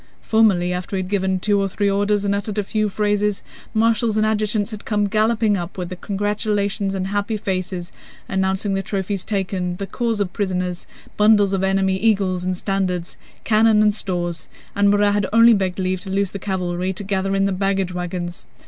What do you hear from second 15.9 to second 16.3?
to